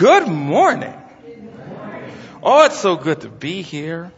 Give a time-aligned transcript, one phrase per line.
[0.00, 0.94] Good morning.
[2.42, 4.10] Oh, it's so good to be here.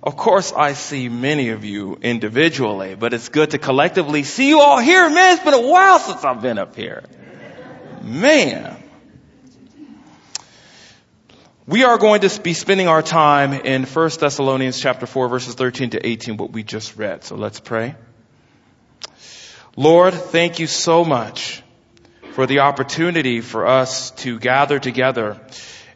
[0.00, 4.60] Of course, I see many of you individually, but it's good to collectively see you
[4.60, 5.10] all here.
[5.10, 7.02] Man, it's been a while since I've been up here.
[8.00, 8.80] Man.
[11.66, 15.90] We are going to be spending our time in 1 Thessalonians chapter 4 verses 13
[15.90, 17.24] to 18, what we just read.
[17.24, 17.96] So let's pray.
[19.74, 21.63] Lord, thank you so much
[22.34, 25.40] for the opportunity for us to gather together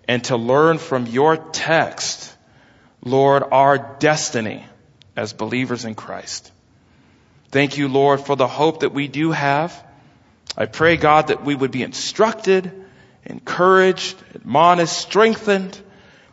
[0.06, 2.32] and to learn from your text,
[3.04, 4.64] Lord, our destiny
[5.16, 6.52] as believers in Christ.
[7.50, 9.84] Thank you, Lord, for the hope that we do have.
[10.56, 12.70] I pray, God, that we would be instructed,
[13.24, 15.76] encouraged, admonished, strengthened,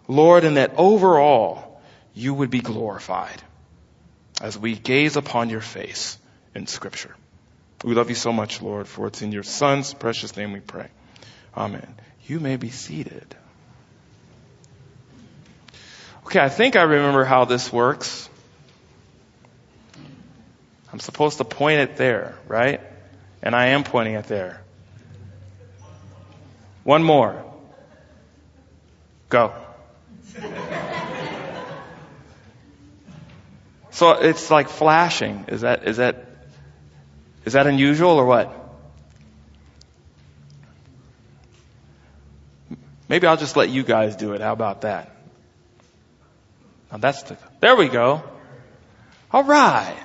[0.08, 1.82] Lord, and that overall
[2.14, 3.42] you would be glorified
[4.40, 6.20] as we gaze upon your face
[6.54, 7.16] in scripture.
[7.86, 10.88] We love you so much, Lord, for it's in your Son's precious name we pray.
[11.56, 11.94] Amen.
[12.26, 13.36] You may be seated.
[16.26, 18.28] Okay, I think I remember how this works.
[20.92, 22.82] I'm supposed to point it there, right?
[23.44, 24.64] And I am pointing it there.
[26.84, 27.46] One more.
[29.30, 29.54] Go.
[33.92, 35.46] so it's like flashing.
[35.50, 36.25] Is that, is that
[37.46, 38.62] is that unusual or what?
[43.08, 44.42] Maybe I'll just let you guys do it.
[44.42, 45.16] How about that?
[46.92, 48.24] Now that's the, there we go.
[49.32, 50.02] All right.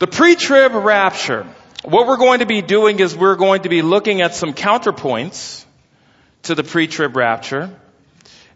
[0.00, 1.46] The pre-trib rapture.
[1.84, 5.64] What we're going to be doing is we're going to be looking at some counterpoints
[6.44, 7.70] to the pre-trib rapture.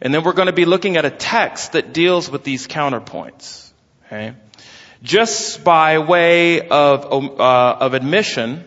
[0.01, 3.71] And then we're going to be looking at a text that deals with these counterpoints.
[4.07, 4.35] Okay?
[5.05, 7.05] Just by way of,
[7.39, 8.67] uh, of admission,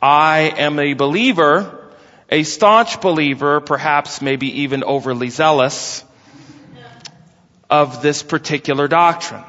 [0.00, 1.90] I am a believer,
[2.30, 6.04] a staunch believer, perhaps maybe even overly zealous
[7.68, 9.42] of this particular doctrine.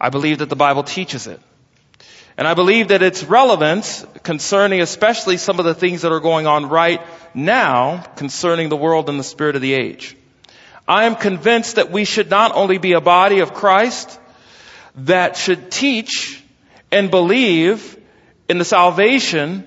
[0.00, 1.40] I believe that the Bible teaches it.
[2.38, 6.46] And I believe that its relevance concerning especially some of the things that are going
[6.46, 7.02] on right
[7.34, 10.16] now concerning the world and the spirit of the age.
[10.88, 14.20] I am convinced that we should not only be a body of Christ,
[14.96, 16.42] that should teach
[16.90, 17.98] and believe
[18.48, 19.66] in the salvation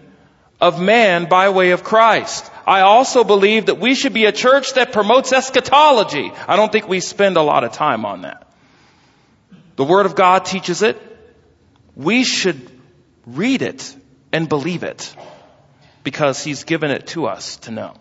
[0.59, 2.49] of man by way of Christ.
[2.65, 6.31] I also believe that we should be a church that promotes eschatology.
[6.47, 8.47] I don't think we spend a lot of time on that.
[9.75, 10.99] The Word of God teaches it.
[11.95, 12.69] We should
[13.25, 13.95] read it
[14.31, 15.15] and believe it
[16.03, 17.94] because He's given it to us to know.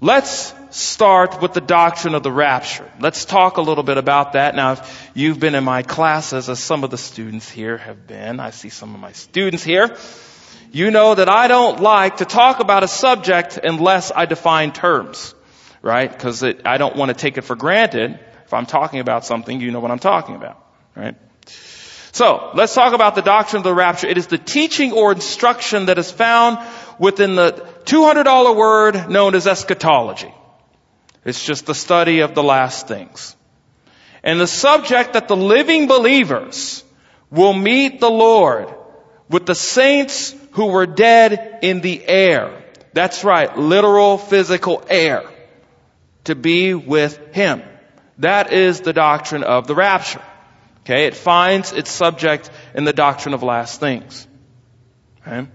[0.00, 2.90] Let's start with the doctrine of the rapture.
[2.98, 4.56] Let's talk a little bit about that.
[4.56, 8.40] Now, if you've been in my classes, as some of the students here have been,
[8.40, 9.96] I see some of my students here,
[10.72, 15.32] you know that I don't like to talk about a subject unless I define terms,
[15.80, 16.10] right?
[16.10, 18.18] Because I don't want to take it for granted.
[18.44, 20.60] If I'm talking about something, you know what I'm talking about,
[20.96, 21.14] right?
[22.10, 24.08] So, let's talk about the doctrine of the rapture.
[24.08, 26.58] It is the teaching or instruction that is found
[26.98, 27.52] within the
[27.84, 30.34] $200 word known as eschatology.
[31.24, 33.36] It's just the study of the last things.
[34.22, 36.84] And the subject that the living believers
[37.30, 38.72] will meet the Lord
[39.28, 42.62] with the saints who were dead in the air.
[42.92, 45.24] That's right, literal physical air.
[46.24, 47.62] To be with Him.
[48.18, 50.22] That is the doctrine of the rapture.
[50.80, 54.26] Okay, it finds its subject in the doctrine of last things.
[55.26, 55.48] Okay?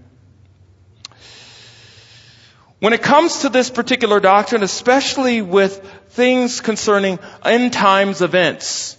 [2.80, 8.96] When it comes to this particular doctrine, especially with things concerning end times events,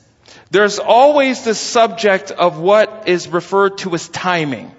[0.51, 4.71] there's always this subject of what is referred to as timing.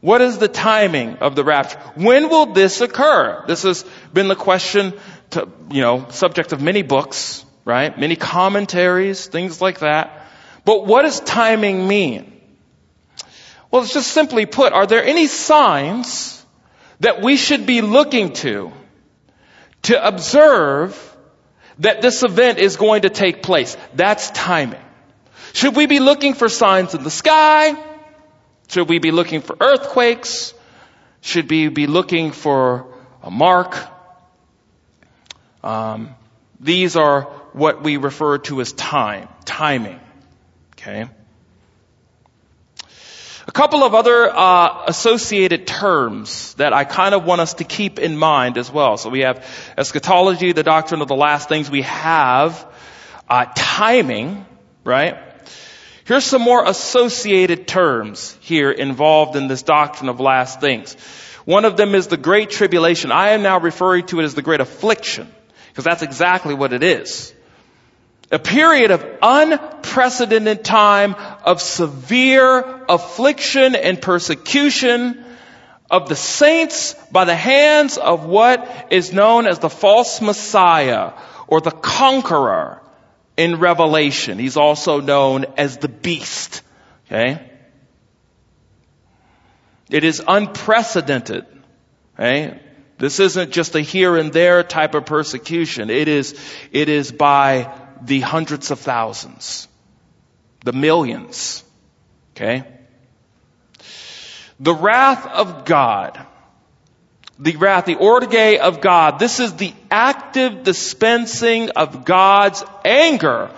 [0.00, 1.78] What is the timing of the rapture?
[1.94, 3.42] When will this occur?
[3.46, 4.92] This has been the question
[5.30, 7.98] to, you know, subject of many books, right?
[7.98, 10.26] Many commentaries, things like that.
[10.66, 12.38] But what does timing mean?
[13.70, 16.35] Well, it's just simply put, are there any signs
[17.00, 18.72] that we should be looking to
[19.82, 21.16] to observe
[21.78, 23.76] that this event is going to take place.
[23.94, 24.80] That's timing.
[25.52, 27.76] Should we be looking for signs in the sky?
[28.68, 30.54] Should we be looking for earthquakes?
[31.20, 32.86] Should we be looking for
[33.22, 33.76] a mark?
[35.62, 36.14] Um,
[36.60, 37.22] these are
[37.52, 40.00] what we refer to as time, timing.
[40.72, 41.06] Okay.
[43.48, 48.00] A couple of other uh, associated terms that I kind of want us to keep
[48.00, 48.96] in mind as well.
[48.96, 49.46] So we have
[49.78, 51.70] eschatology, the doctrine of the last things.
[51.70, 52.66] We have
[53.28, 54.44] uh, timing,
[54.82, 55.16] right?
[56.06, 60.96] Here's some more associated terms here involved in this doctrine of last things.
[61.44, 63.12] One of them is the great tribulation.
[63.12, 65.32] I am now referring to it as the great affliction,
[65.68, 67.32] because that's exactly what it is.
[68.30, 71.14] A period of unprecedented time
[71.44, 75.24] of severe affliction and persecution
[75.90, 81.12] of the saints by the hands of what is known as the false Messiah
[81.46, 82.82] or the conqueror
[83.36, 84.38] in Revelation.
[84.38, 86.62] He's also known as the beast.
[87.06, 87.48] Okay?
[89.88, 91.46] It is unprecedented.
[92.18, 92.60] Okay?
[92.98, 95.90] This isn't just a here and there type of persecution.
[95.90, 96.34] It is,
[96.72, 97.72] it is by
[98.02, 99.68] the hundreds of thousands,
[100.64, 101.64] the millions.
[102.34, 102.64] Okay?
[104.60, 106.24] The wrath of God.
[107.38, 109.18] The wrath, the orge of God.
[109.18, 113.50] This is the active dispensing of God's anger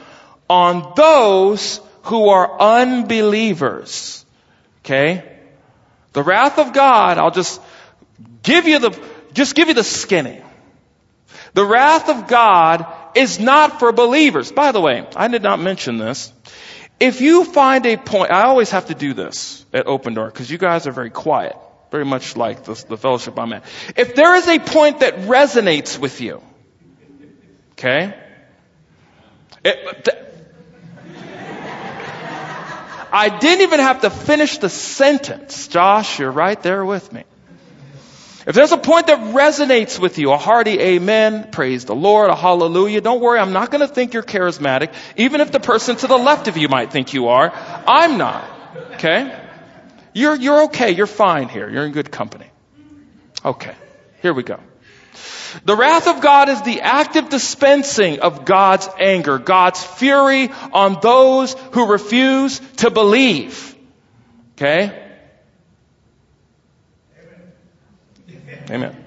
[0.48, 4.24] on those who are unbelievers.
[4.80, 5.38] Okay?
[6.12, 7.60] The wrath of God, I'll just
[8.42, 8.98] give you the,
[9.32, 10.42] just give you the skinny.
[11.54, 14.52] The wrath of God is not for believers.
[14.52, 16.32] By the way, I did not mention this.
[17.00, 20.50] If you find a point, I always have to do this at Open Door because
[20.50, 21.56] you guys are very quiet,
[21.90, 23.64] very much like the, the fellowship I'm at.
[23.96, 26.42] If there is a point that resonates with you,
[27.72, 28.14] okay,
[29.64, 30.28] it, th-
[33.10, 35.68] I didn't even have to finish the sentence.
[35.68, 37.24] Josh, you're right there with me.
[38.46, 42.36] If there's a point that resonates with you, a hearty amen, praise the Lord, a
[42.36, 46.06] hallelujah, don't worry, I'm not going to think you're charismatic, even if the person to
[46.06, 47.52] the left of you might think you are.
[47.52, 48.48] I'm not.
[48.94, 49.36] Okay?
[50.14, 50.92] You're, you're okay.
[50.92, 51.68] You're fine here.
[51.68, 52.46] You're in good company.
[53.44, 53.74] Okay.
[54.22, 54.60] Here we go.
[55.64, 61.54] The wrath of God is the active dispensing of God's anger, God's fury on those
[61.72, 63.76] who refuse to believe.
[64.56, 65.07] Okay?
[68.70, 69.04] Amen.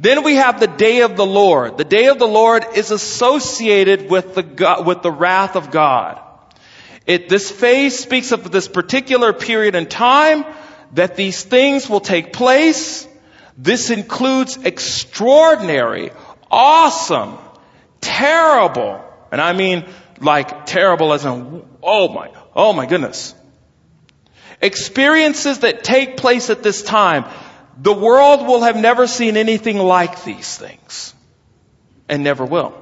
[0.00, 1.76] Then we have the day of the Lord.
[1.76, 6.20] The day of the Lord is associated with the, God, with the wrath of God.
[7.06, 10.44] It, this phase speaks of this particular period in time
[10.92, 13.08] that these things will take place.
[13.56, 16.10] This includes extraordinary,
[16.50, 17.38] awesome,
[18.00, 19.02] terrible,
[19.32, 19.84] and I mean
[20.20, 23.34] like terrible as in, oh my, oh my goodness.
[24.60, 27.24] Experiences that take place at this time
[27.80, 31.14] the world will have never seen anything like these things
[32.08, 32.74] and never will.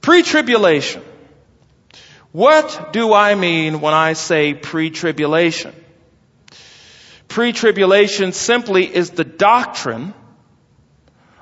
[0.00, 1.02] Pre-tribulation.
[2.32, 5.72] What do I mean when I say pre-tribulation?
[7.28, 10.14] Pre-tribulation simply is the doctrine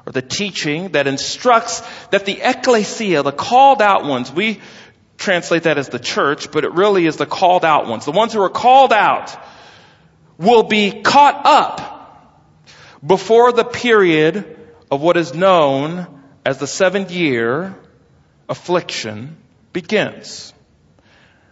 [0.04, 4.60] or the teaching that instructs that the ecclesia, the called out ones, we
[5.18, 8.04] translate that as the church, but it really is the called out ones.
[8.04, 9.36] The ones who are called out
[10.38, 12.30] will be caught up
[13.04, 14.56] before the period
[14.90, 16.06] of what is known
[16.46, 17.76] as the seven year
[18.48, 19.36] affliction
[19.72, 20.54] begins.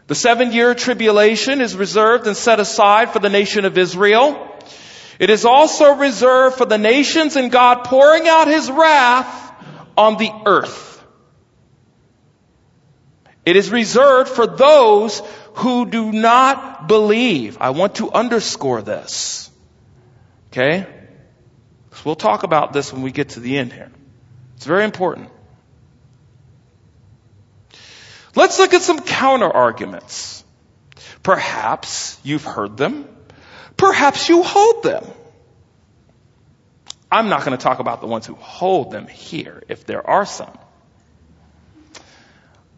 [0.07, 4.55] The seven year tribulation is reserved and set aside for the nation of Israel.
[5.19, 9.53] It is also reserved for the nations and God pouring out his wrath
[9.97, 10.96] on the earth.
[13.47, 15.23] It is reserved for those
[15.55, 17.59] who do not believe.
[17.61, 19.49] I want to underscore this.
[20.49, 20.87] Okay?
[21.93, 23.93] So we'll talk about this when we get to the end here.
[24.57, 25.31] It's very important.
[28.35, 30.45] Let's look at some counter arguments.
[31.23, 33.09] Perhaps you've heard them.
[33.77, 35.05] Perhaps you hold them.
[37.11, 40.27] I'm not going to talk about the ones who hold them here, if there are
[40.27, 40.59] some.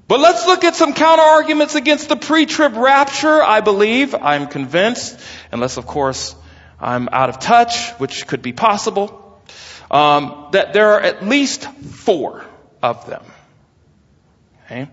[0.08, 3.42] But let's look at some counter arguments against the pre-trib rapture.
[3.42, 5.20] I believe, I'm convinced,
[5.52, 6.34] unless of course
[6.80, 9.38] I'm out of touch, which could be possible,
[9.90, 12.46] um, that there are at least four
[12.82, 13.22] of them.
[14.64, 14.88] Okay?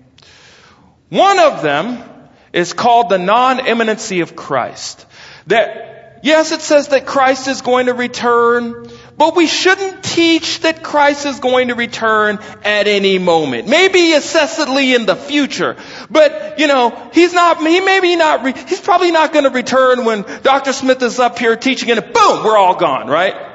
[1.07, 2.03] One of them
[2.51, 5.05] is called the non-imminency of Christ.
[5.47, 10.83] That, yes, it says that Christ is going to return but we shouldn't teach that
[10.83, 13.67] Christ is going to return at any moment.
[13.67, 15.77] Maybe incessantly in the future.
[16.09, 20.03] But, you know, he's not, he maybe not, re, he's probably not going to return
[20.03, 20.73] when Dr.
[20.73, 23.53] Smith is up here teaching and boom, we're all gone, right?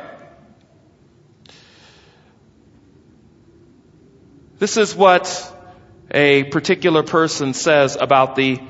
[4.59, 5.57] This is what
[6.11, 8.61] a particular person says about the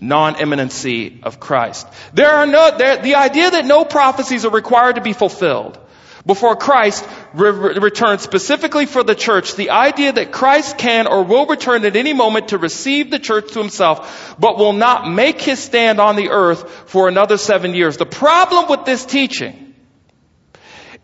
[0.00, 1.86] non-imminency of Christ.
[2.14, 5.78] There are no, there, the idea that no prophecies are required to be fulfilled
[6.26, 11.46] before Christ re- returns specifically for the church, the idea that Christ can or will
[11.46, 15.58] return at any moment to receive the church to himself, but will not make his
[15.58, 17.96] stand on the earth for another seven years.
[17.96, 19.68] The problem with this teaching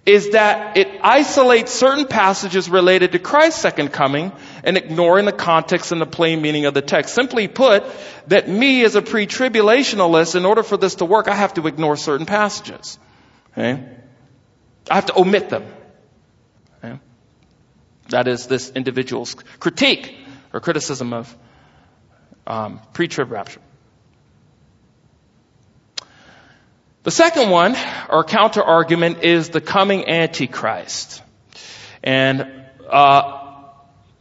[0.07, 5.93] is that it isolates certain passages related to Christ's second coming and ignoring the context
[5.93, 7.15] and the plain meaning of the text.
[7.15, 7.85] Simply put,
[8.27, 11.97] that me as a pre-tribulationalist, in order for this to work, I have to ignore
[11.97, 12.99] certain passages.
[13.53, 13.83] Okay?
[14.91, 15.65] I have to omit them.
[16.83, 16.99] Okay?
[18.11, 20.15] That is this individual's critique
[20.53, 21.37] or criticism of
[22.47, 23.61] um, pre-trib rapture.
[27.03, 27.77] The second one,
[28.09, 31.23] or counter argument, is the coming Antichrist.
[32.03, 32.51] And
[32.91, 33.63] uh,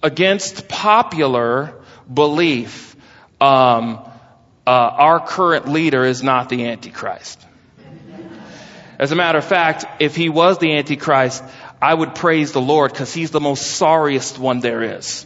[0.01, 1.75] against popular
[2.13, 2.95] belief,
[3.39, 3.99] um,
[4.67, 7.39] uh, our current leader is not the Antichrist.
[8.99, 11.43] As a matter of fact, if he was the Antichrist,
[11.81, 15.25] I would praise the Lord because he's the most sorriest one there is.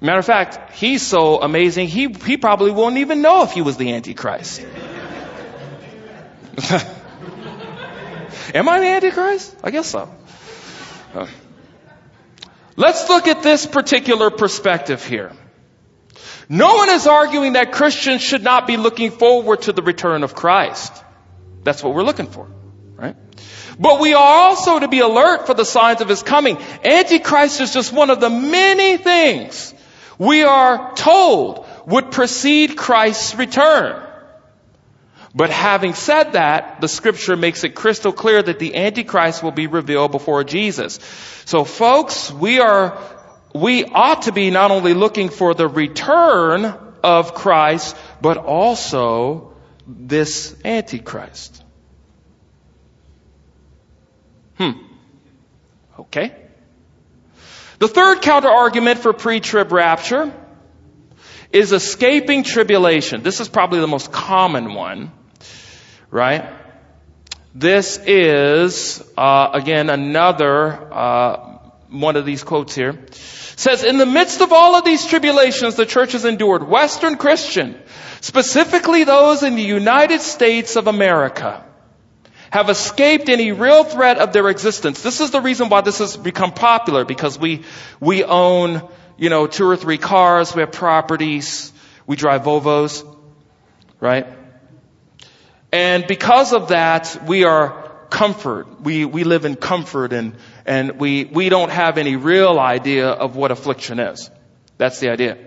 [0.00, 3.76] Matter of fact, he's so amazing, he, he probably won't even know if he was
[3.76, 4.60] the Antichrist.
[8.54, 9.56] Am I the Antichrist?
[9.62, 10.08] I guess so.
[12.76, 15.32] Let's look at this particular perspective here.
[16.48, 20.34] No one is arguing that Christians should not be looking forward to the return of
[20.34, 20.92] Christ.
[21.62, 22.48] That's what we're looking for,
[22.96, 23.16] right?
[23.78, 26.58] But we are also to be alert for the signs of his coming.
[26.84, 29.74] Antichrist is just one of the many things
[30.18, 34.04] we are told would precede Christ's return.
[35.34, 39.66] But having said that, the scripture makes it crystal clear that the Antichrist will be
[39.66, 40.98] revealed before Jesus.
[41.44, 42.98] So folks, we are,
[43.54, 46.64] we ought to be not only looking for the return
[47.02, 49.54] of Christ, but also
[49.86, 51.62] this Antichrist.
[54.56, 54.72] Hmm.
[55.98, 56.34] Okay.
[57.78, 60.32] The third counter argument for pre-trib rapture
[61.52, 63.22] is escaping tribulation.
[63.22, 65.12] This is probably the most common one,
[66.10, 66.52] right?
[67.54, 71.47] This is, uh, again, another, uh,
[71.90, 72.98] one of these quotes here.
[73.56, 77.80] Says, in the midst of all of these tribulations the church has endured, Western Christian,
[78.20, 81.64] specifically those in the United States of America,
[82.50, 85.02] have escaped any real threat of their existence.
[85.02, 87.64] This is the reason why this has become popular because we,
[88.00, 91.72] we own, you know, two or three cars, we have properties,
[92.06, 93.04] we drive Volvos,
[94.00, 94.26] right?
[95.72, 98.80] And because of that, we are comfort.
[98.80, 100.34] We, we live in comfort and,
[100.68, 104.30] and we, we don't have any real idea of what affliction is.
[104.76, 105.38] That's the idea.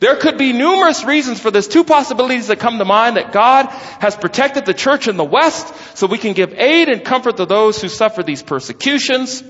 [0.00, 1.68] There could be numerous reasons for this.
[1.68, 3.66] Two possibilities that come to mind that God
[4.00, 7.46] has protected the church in the West so we can give aid and comfort to
[7.46, 9.44] those who suffer these persecutions.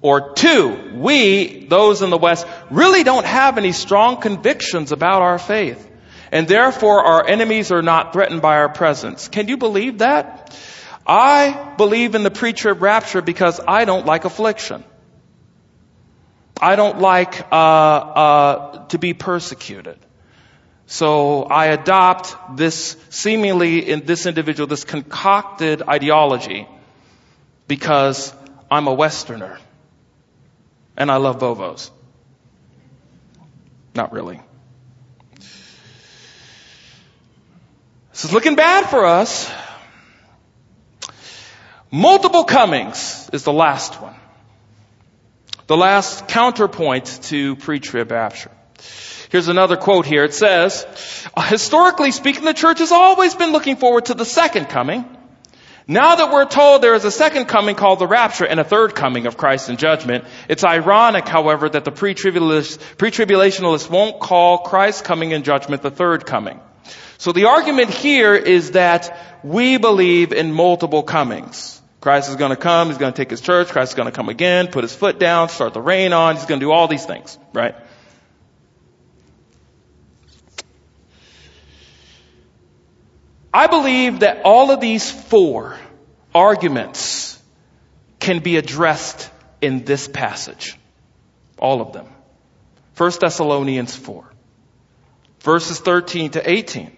[0.00, 5.38] Or two, we, those in the West, really don't have any strong convictions about our
[5.38, 5.90] faith.
[6.30, 9.28] And therefore our enemies are not threatened by our presence.
[9.28, 10.56] Can you believe that?
[11.06, 14.84] I believe in the pre-trib rapture because I don't like affliction.
[16.60, 19.98] I don't like uh, uh, to be persecuted.
[20.86, 26.68] So I adopt this seemingly in this individual, this concocted ideology
[27.66, 28.32] because
[28.70, 29.58] I'm a Westerner
[30.96, 31.90] and I love Volvos.
[33.94, 34.40] Not really.
[38.12, 39.50] This is looking bad for us.
[41.94, 44.16] Multiple comings is the last one.
[45.68, 48.50] The last counterpoint to pre-trib rapture.
[49.30, 50.24] Here's another quote here.
[50.24, 50.84] It says,
[51.38, 55.04] historically speaking, the church has always been looking forward to the second coming.
[55.86, 58.96] Now that we're told there is a second coming called the rapture and a third
[58.96, 65.30] coming of Christ in judgment, it's ironic, however, that the pre-tribulationists won't call Christ's coming
[65.30, 66.58] in judgment the third coming.
[67.18, 71.82] So the argument here is that we believe in multiple comings.
[72.04, 72.88] Christ is going to come.
[72.88, 73.68] He's going to take his church.
[73.68, 76.36] Christ is going to come again, put his foot down, start the reign on.
[76.36, 77.74] He's going to do all these things, right?
[83.54, 85.78] I believe that all of these four
[86.34, 87.40] arguments
[88.20, 89.30] can be addressed
[89.62, 90.76] in this passage.
[91.58, 92.06] All of them.
[92.98, 94.30] 1 Thessalonians 4.
[95.40, 96.94] Verses 13 to 18.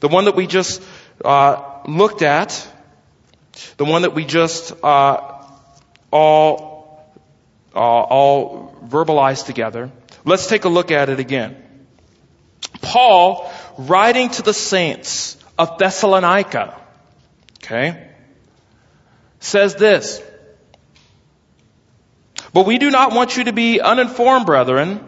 [0.00, 0.82] The one that we just
[1.24, 2.72] uh, looked at
[3.76, 5.42] the one that we just uh,
[6.10, 7.12] all
[7.74, 9.90] uh, all verbalized together.
[10.24, 11.62] Let's take a look at it again.
[12.80, 16.80] Paul, writing to the saints of Thessalonica,
[17.62, 18.10] okay,
[19.40, 20.22] says this.
[22.52, 25.00] But we do not want you to be uninformed, brethren,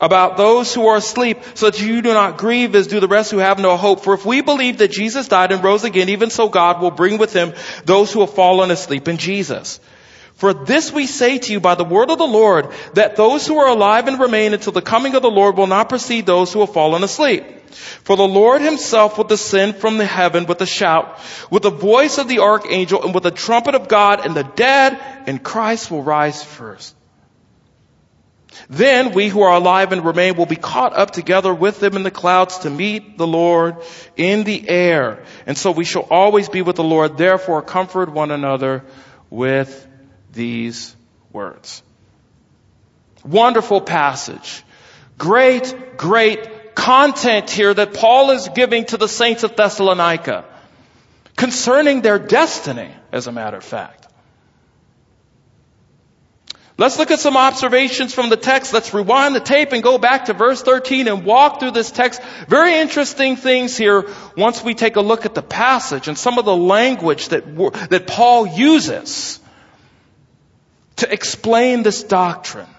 [0.00, 3.30] about those who are asleep, so that you do not grieve as do the rest
[3.30, 4.02] who have no hope.
[4.02, 7.18] For if we believe that Jesus died and rose again, even so God will bring
[7.18, 9.80] with him those who have fallen asleep in Jesus.
[10.34, 13.58] For this we say to you by the word of the Lord, that those who
[13.58, 16.60] are alive and remain until the coming of the Lord will not precede those who
[16.60, 17.44] have fallen asleep.
[17.70, 21.20] For the Lord himself will descend from the heaven with a shout,
[21.50, 25.00] with the voice of the archangel, and with the trumpet of God, and the dead
[25.28, 26.96] in Christ will rise first.
[28.68, 32.02] Then we who are alive and remain will be caught up together with them in
[32.02, 33.76] the clouds to meet the Lord
[34.16, 35.24] in the air.
[35.46, 37.16] And so we shall always be with the Lord.
[37.16, 38.84] Therefore comfort one another
[39.30, 39.86] with
[40.32, 40.94] these
[41.32, 41.82] words.
[43.24, 44.64] Wonderful passage.
[45.18, 50.44] Great, great content here that Paul is giving to the saints of Thessalonica
[51.36, 54.01] concerning their destiny, as a matter of fact.
[56.82, 58.72] Let's look at some observations from the text.
[58.72, 62.20] Let's rewind the tape and go back to verse 13 and walk through this text.
[62.48, 66.44] Very interesting things here once we take a look at the passage and some of
[66.44, 67.44] the language that,
[67.90, 69.38] that Paul uses
[70.96, 72.74] to explain this doctrine.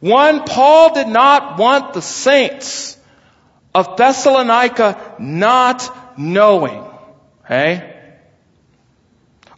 [0.00, 2.98] One, Paul did not want the saints
[3.74, 6.84] of Thessalonica not knowing.
[7.46, 7.91] Okay?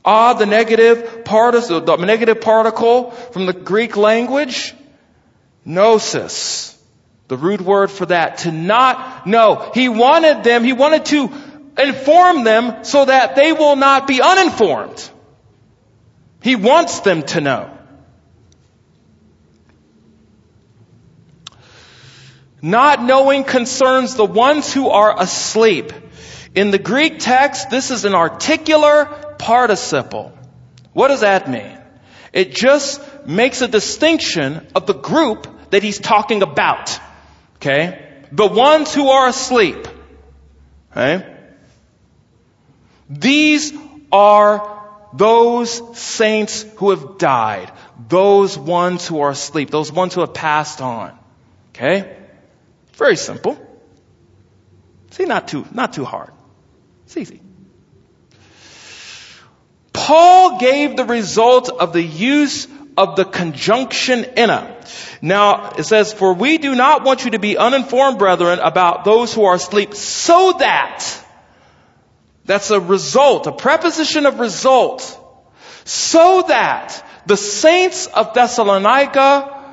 [0.05, 4.75] Ah, the negative particle, the negative particle from the Greek language,
[5.65, 6.73] gnosis.
[7.29, 9.71] The root word for that, to not know.
[9.73, 11.31] He wanted them, he wanted to
[11.79, 15.11] inform them so that they will not be uninformed.
[16.43, 17.71] He wants them to know.
[22.61, 25.93] Not knowing concerns the ones who are asleep.
[26.55, 30.33] In the Greek text, this is an articular participle.
[30.95, 31.79] What does that mean?
[32.33, 36.99] It just makes a distinction of the group that he's talking about.
[37.57, 38.25] Okay?
[38.33, 39.87] The ones who are asleep.
[40.90, 41.31] Okay?
[43.11, 43.75] These
[44.11, 47.71] are those saints who have died,
[48.09, 51.16] those ones who are asleep, those ones who have passed on.
[51.75, 52.16] Okay?
[52.95, 53.59] Very simple.
[55.11, 56.33] See, not too, not too hard.
[57.05, 57.40] It's easy.
[60.05, 64.77] Paul gave the result of the use of the conjunction inna.
[65.23, 69.33] Now, it says, for we do not want you to be uninformed, brethren, about those
[69.33, 71.25] who are asleep, so that
[72.45, 75.01] that's a result, a preposition of result.
[75.87, 79.64] So that the saints of Thessalonica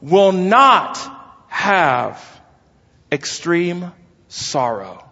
[0.00, 0.98] will not
[1.46, 2.20] have
[3.12, 3.92] extreme
[4.26, 5.04] sorrow.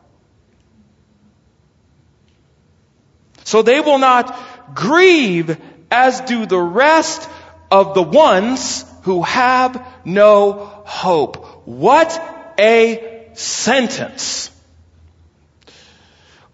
[3.44, 4.36] So they will not
[4.72, 7.28] grieve as do the rest
[7.70, 11.66] of the ones who have no hope.
[11.66, 12.10] What
[12.58, 14.50] a sentence.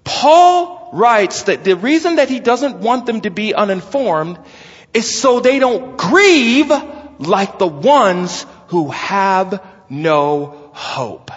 [0.02, 4.38] Paul writes that the reason that he doesn't want them to be uninformed
[4.92, 6.72] is so they don't grieve
[7.20, 11.30] like the ones who have no hope.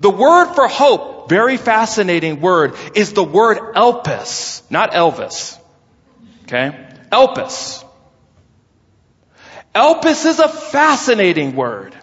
[0.00, 5.56] The word for hope, very fascinating word, is the word elpis, not Elvis.
[6.42, 6.76] Okay?
[7.12, 7.84] Elpis.
[9.72, 11.94] Elpis is a fascinating word.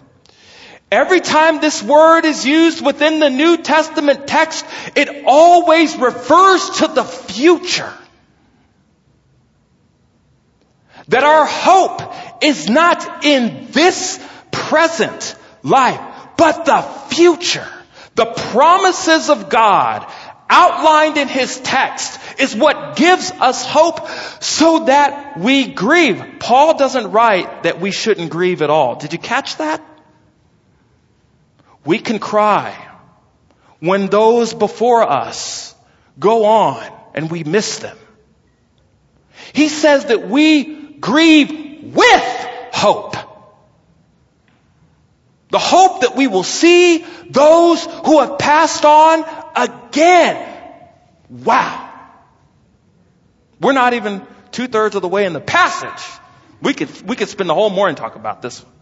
[0.90, 4.64] Every time this word is used within the New Testament text,
[4.96, 7.92] it always refers to the future.
[11.08, 14.18] That our hope is not in this
[14.50, 16.00] present life,
[16.38, 16.80] but the
[17.14, 17.68] future.
[18.18, 20.04] The promises of God
[20.50, 24.08] outlined in His text is what gives us hope
[24.42, 26.40] so that we grieve.
[26.40, 28.96] Paul doesn't write that we shouldn't grieve at all.
[28.96, 29.80] Did you catch that?
[31.84, 32.76] We can cry
[33.78, 35.72] when those before us
[36.18, 37.96] go on and we miss them.
[39.52, 43.14] He says that we grieve with hope.
[45.50, 49.24] The hope that we will see those who have passed on
[49.56, 50.46] again.
[51.30, 51.90] Wow.
[53.60, 56.20] We're not even two thirds of the way in the passage.
[56.60, 58.72] We could, we could spend the whole morning talking about this one.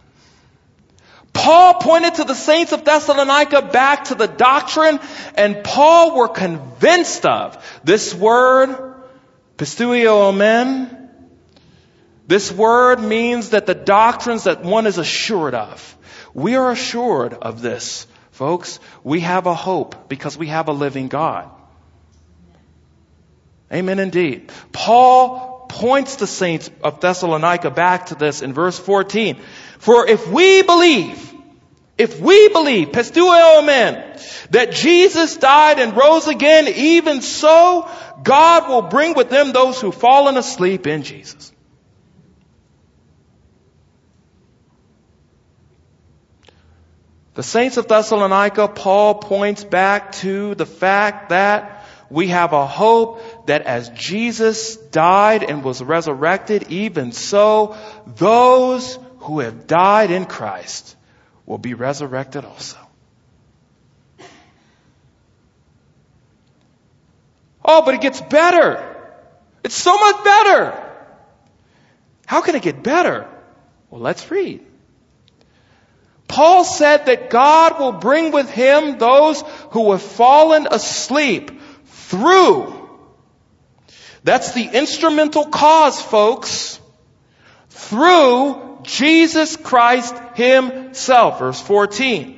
[1.33, 4.99] Paul pointed to the saints of Thessalonica back to the doctrine
[5.35, 8.95] and Paul were convinced of this word,
[9.55, 11.09] pisteuomen.
[12.25, 15.96] This word means that the doctrines that one is assured of.
[16.37, 21.07] We are assured of this Folks, we have a hope because we have a living
[21.07, 21.49] God.
[23.73, 24.51] Amen indeed.
[24.71, 29.41] Paul points the saints of Thessalonica back to this in verse 14.
[29.79, 31.33] For if we believe,
[31.97, 34.19] if we believe, pisteuomen,
[34.51, 37.89] that Jesus died and rose again, even so,
[38.21, 41.51] God will bring with them those who've fallen asleep in Jesus.
[47.37, 53.45] The saints of Thessalonica, Paul points back to the fact that we have a hope
[53.45, 60.95] that as Jesus died and was resurrected, even so, those who have died in Christ
[61.45, 62.79] will be resurrected also.
[67.63, 69.13] Oh, but it gets better.
[69.63, 70.91] It's so much better.
[72.25, 73.29] How can it get better?
[73.91, 74.66] Well, let's read.
[76.27, 82.73] Paul said that God will bring with him those who have fallen asleep through.
[84.23, 86.79] That's the instrumental cause, folks.
[87.69, 91.39] Through Jesus Christ himself.
[91.39, 92.37] Verse 14.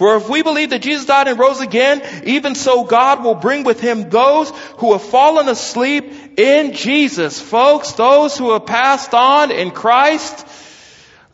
[0.00, 3.64] For if we believe that Jesus died and rose again, even so God will bring
[3.64, 7.38] with him those who have fallen asleep in Jesus.
[7.38, 10.46] Folks, those who have passed on in Christ,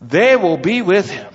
[0.03, 1.33] they will be with him.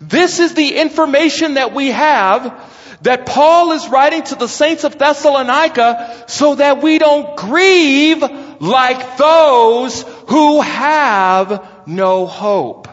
[0.00, 4.98] This is the information that we have that Paul is writing to the saints of
[4.98, 8.22] Thessalonica so that we don't grieve
[8.60, 12.88] like those who have no hope.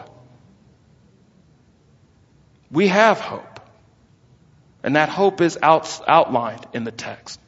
[2.70, 3.60] We have hope.
[4.82, 7.40] And that hope is out, outlined in the text.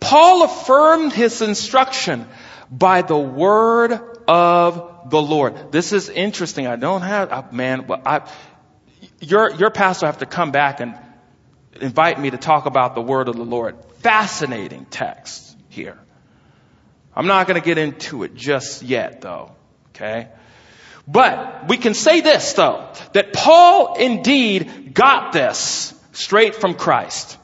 [0.00, 2.26] Paul affirmed his instruction
[2.70, 5.72] by the word of the Lord.
[5.72, 6.66] This is interesting.
[6.66, 8.28] I don't have, uh, man, I,
[9.20, 10.98] your, your pastor have to come back and
[11.80, 13.76] invite me to talk about the word of the Lord.
[13.98, 15.98] Fascinating text here.
[17.14, 19.52] I'm not going to get into it just yet though.
[19.90, 20.28] Okay.
[21.08, 27.38] But we can say this though, that Paul indeed got this straight from Christ.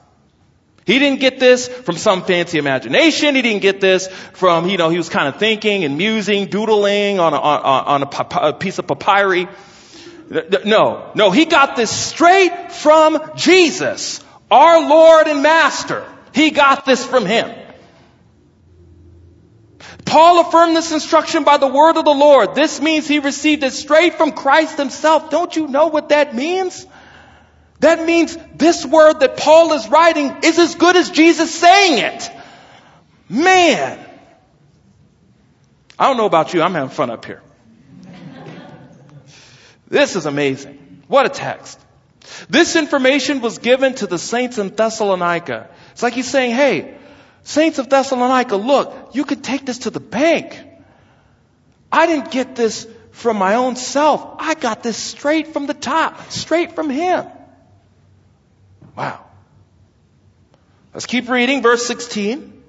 [0.85, 3.35] He didn't get this from some fancy imagination.
[3.37, 7.21] He didn't get this from, you know, he was kind of thinking and musing, doodling
[7.21, 9.47] on a, on, a, a piece of papyri.
[10.65, 16.05] No, no, he got this straight from Jesus, our Lord and Master.
[16.35, 17.51] He got this from him.
[20.05, 22.55] Paul affirmed this instruction by the word of the Lord.
[22.55, 25.31] This means he received it straight from Christ himself.
[25.31, 26.87] Don't you know what that means?
[27.83, 32.31] That means this word that Paul is writing is as good as Jesus saying it.
[33.29, 33.99] Man.
[35.99, 37.43] I don't know about you, I'm having fun up here.
[39.89, 41.03] This is amazing.
[41.09, 41.79] What a text.
[42.49, 45.69] This information was given to the saints in Thessalonica.
[45.91, 46.97] It's like he's saying, hey,
[47.43, 50.57] saints of Thessalonica, look, you can take this to the bank.
[51.91, 54.37] I didn't get this from my own self.
[54.39, 57.27] I got this straight from the top, straight from him.
[58.97, 59.25] Wow.
[60.93, 62.63] Let's keep reading, verse 16.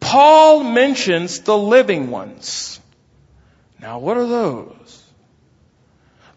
[0.00, 2.78] Paul mentions the living ones.
[3.80, 5.02] Now, what are those?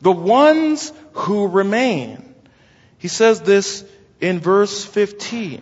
[0.01, 2.33] The ones who remain.
[2.97, 3.83] He says this
[4.19, 5.61] in verse 15.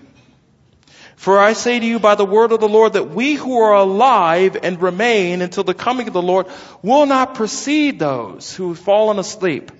[1.15, 3.73] For I say to you by the word of the Lord that we who are
[3.73, 6.45] alive and remain until the coming of the Lord
[6.83, 9.71] will not precede those who have fallen asleep.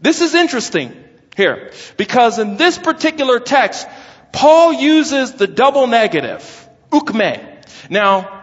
[0.00, 0.92] This is interesting
[1.36, 1.70] here.
[1.96, 3.86] Because in this particular text,
[4.32, 7.64] Paul uses the double negative, ukme.
[7.90, 8.42] Now,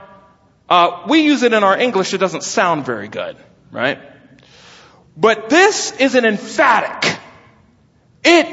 [0.69, 3.37] uh, we use it in our English, it doesn't sound very good,
[3.71, 3.99] right?
[5.15, 7.19] But this is an emphatic.
[8.23, 8.47] It,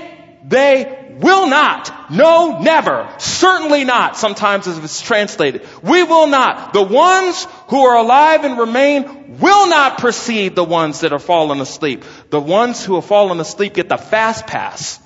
[0.44, 5.66] they will not, no, never, certainly not, sometimes as it's translated.
[5.82, 6.72] We will not.
[6.72, 11.60] The ones who are alive and remain will not precede the ones that are fallen
[11.60, 12.04] asleep.
[12.30, 14.98] The ones who have fallen asleep get the fast pass.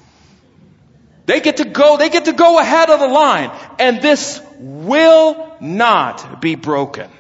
[1.26, 3.50] They get to go, they get to go ahead of the line.
[3.78, 7.10] And this will not be broken.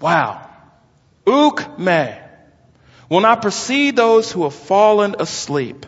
[0.00, 0.47] Wow.
[1.28, 2.14] Uk me
[3.08, 5.86] will not precede those who have fallen asleep.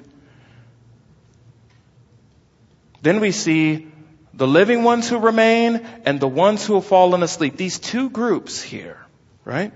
[3.03, 3.89] Then we see
[4.35, 7.57] the living ones who remain and the ones who have fallen asleep.
[7.57, 8.99] These two groups here,
[9.45, 9.73] right?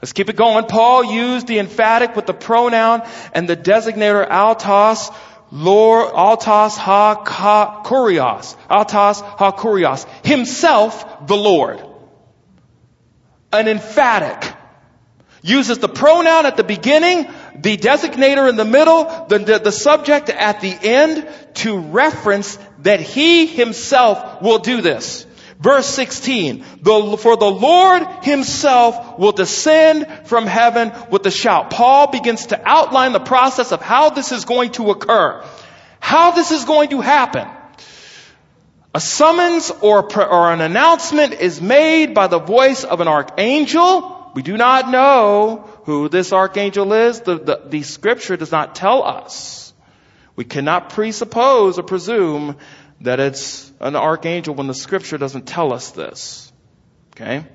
[0.00, 0.66] Let's keep it going.
[0.66, 3.02] Paul used the emphatic with the pronoun
[3.32, 5.10] and the designator altos,
[5.52, 11.91] Lord, altos ha, ha kurios, altos ha kurios, himself the Lord.
[13.52, 14.52] An emphatic
[15.42, 20.30] uses the pronoun at the beginning, the designator in the middle, the, the, the, subject
[20.30, 25.26] at the end to reference that he himself will do this.
[25.58, 31.70] Verse 16, the, for the Lord himself will descend from heaven with a shout.
[31.70, 35.44] Paul begins to outline the process of how this is going to occur.
[36.00, 37.46] How this is going to happen.
[38.94, 44.30] A summons or, or an announcement is made by the voice of an archangel.
[44.34, 47.20] We do not know who this archangel is.
[47.20, 49.72] The, the, the scripture does not tell us.
[50.36, 52.56] We cannot presuppose or presume
[53.00, 56.52] that it's an archangel when the scripture doesn't tell us this.
[57.14, 57.46] Okay?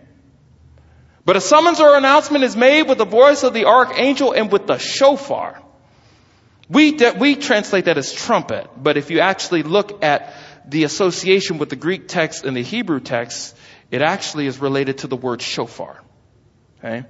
[1.24, 4.66] But a summons or announcement is made with the voice of the archangel and with
[4.66, 5.62] the shofar.
[6.70, 10.34] We, we translate that as trumpet, but if you actually look at
[10.68, 13.56] the association with the Greek text and the Hebrew text,
[13.90, 16.02] it actually is related to the word shofar.
[16.80, 17.06] Okay?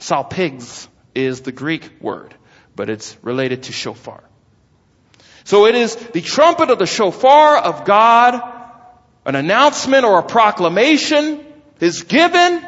[0.00, 2.34] Salpigs is the Greek word,
[2.74, 4.22] but it's related to shofar.
[5.44, 8.42] So it is the trumpet of the shofar of God,
[9.24, 11.44] an announcement or a proclamation
[11.80, 12.66] is given.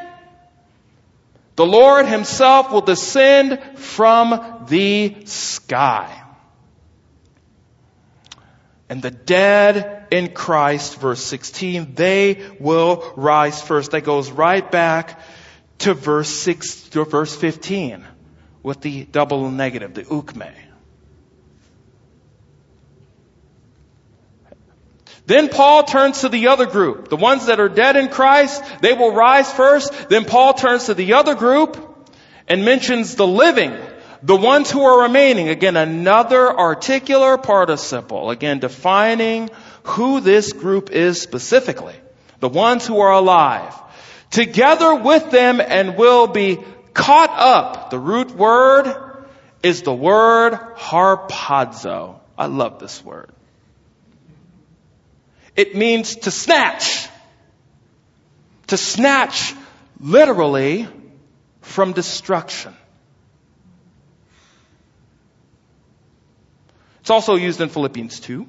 [1.57, 6.17] The Lord himself will descend from the sky.
[8.88, 13.90] And the dead in Christ, verse 16, they will rise first.
[13.90, 15.20] That goes right back
[15.79, 18.05] to verse 6, to verse 15
[18.62, 20.53] with the double negative, the ukme.
[25.27, 27.09] Then Paul turns to the other group.
[27.11, 30.09] The ones that are dead in Christ, they will rise first.
[30.09, 32.09] Then Paul turns to the other group
[32.48, 33.77] and mentions the living,
[34.22, 35.48] the ones who are remaining.
[35.48, 38.31] Again, another articular participle.
[38.31, 39.50] Again, defining
[39.85, 41.94] who this group is specifically.
[42.40, 43.74] The ones who are alive.
[44.31, 46.59] Together with them and will be
[46.94, 47.90] caught up.
[47.90, 48.94] The root word
[49.62, 52.20] is the word harpazo.
[52.37, 53.31] I love this word.
[55.57, 57.09] It means to snatch.
[58.68, 59.54] To snatch
[59.98, 60.87] literally
[61.62, 62.74] from destruction.
[67.08, 68.46] It's also used in Philippians 2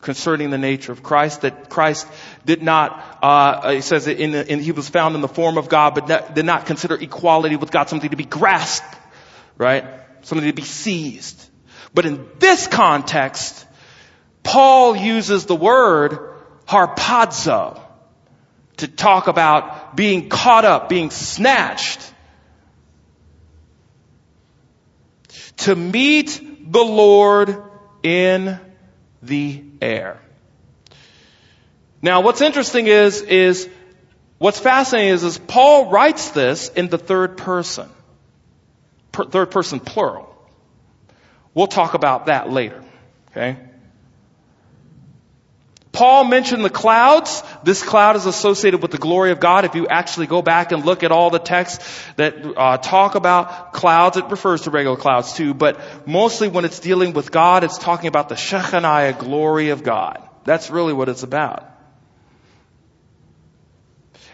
[0.00, 2.06] concerning the nature of Christ, that Christ
[2.46, 5.96] did not, uh, he says in, in, he was found in the form of God,
[5.96, 8.96] but not, did not consider equality with God something to be grasped,
[9.58, 9.84] right?
[10.20, 11.44] Something to be seized.
[11.92, 13.66] But in this context,
[14.44, 16.16] Paul uses the word
[16.68, 17.80] harpazo
[18.76, 21.98] to talk about being caught up, being snatched.
[25.56, 27.62] To meet the Lord
[28.02, 28.58] in
[29.22, 30.20] the air.
[32.00, 33.68] Now what's interesting is, is,
[34.38, 37.88] what's fascinating is, is Paul writes this in the third person.
[39.12, 40.28] Per, third person plural.
[41.54, 42.82] We'll talk about that later.
[43.30, 43.56] Okay?
[45.92, 47.42] Paul mentioned the clouds.
[47.62, 49.66] This cloud is associated with the glory of God.
[49.66, 53.74] If you actually go back and look at all the texts that uh, talk about
[53.74, 55.78] clouds, it refers to regular clouds too, but
[56.08, 60.26] mostly when it's dealing with God, it's talking about the Shekinah glory of God.
[60.44, 61.71] That's really what it's about.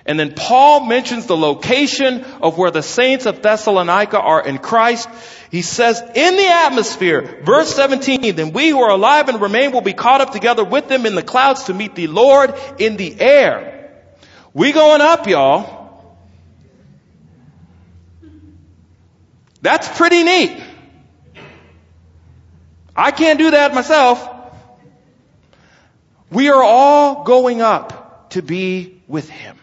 [0.09, 5.07] And then Paul mentions the location of where the saints of Thessalonica are in Christ.
[5.51, 9.83] He says, in the atmosphere, verse 17, then we who are alive and remain will
[9.83, 13.21] be caught up together with them in the clouds to meet the Lord in the
[13.21, 14.03] air.
[14.55, 16.03] We going up, y'all.
[19.61, 20.59] That's pretty neat.
[22.97, 24.27] I can't do that myself.
[26.31, 29.58] We are all going up to be with Him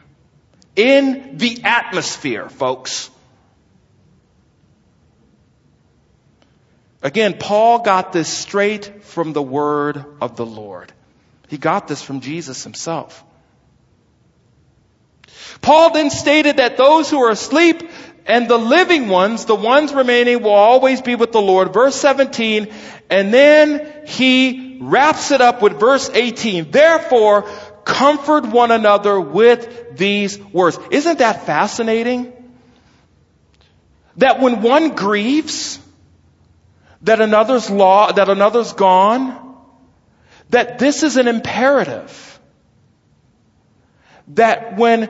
[0.76, 3.10] in the atmosphere, folks.
[7.02, 10.92] Again, Paul got this straight from the word of the Lord.
[11.48, 13.24] He got this from Jesus himself.
[15.62, 17.90] Paul then stated that those who are asleep
[18.26, 21.74] and the living ones, the ones remaining will always be with the Lord.
[21.74, 22.74] Verse 17,
[23.10, 26.72] and then he wraps it up with verse 18.
[26.72, 27.48] Therefore,
[27.86, 30.78] comfort one another with these words.
[30.91, 32.34] Isn't that fascinating?
[34.17, 35.80] That when one grieves,
[37.04, 39.56] that another's law, that another's gone,
[40.50, 42.39] that this is an imperative.
[44.30, 45.10] That when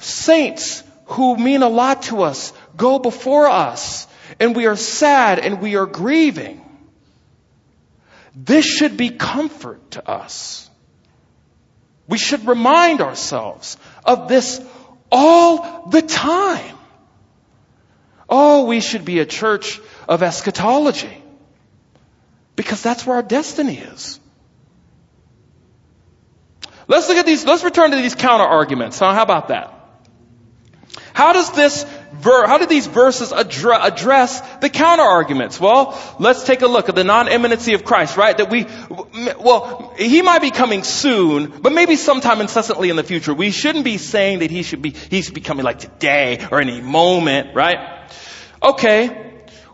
[0.00, 4.06] saints who mean a lot to us go before us
[4.40, 6.62] and we are sad and we are grieving.
[8.34, 10.68] This should be comfort to us.
[12.08, 14.60] We should remind ourselves of this
[15.10, 16.76] all the time.
[18.28, 21.22] Oh, we should be a church of eschatology
[22.56, 24.18] because that's where our destiny is.
[26.88, 28.98] Let's look at these, let's return to these counter arguments.
[28.98, 29.12] Huh?
[29.12, 29.72] How about that?
[31.12, 31.84] How does this
[32.20, 35.60] ver, how do these verses address, the counter arguments?
[35.60, 38.36] Well, let's take a look at the non-imminency of Christ, right?
[38.36, 38.66] That we,
[39.38, 43.34] well, he might be coming soon, but maybe sometime incessantly in the future.
[43.34, 46.60] We shouldn't be saying that he should be, he should be coming like today or
[46.60, 48.10] any moment, right?
[48.62, 49.22] Okay.